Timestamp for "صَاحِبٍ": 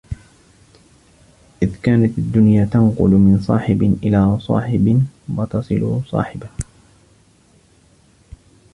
3.39-3.81, 4.39-5.05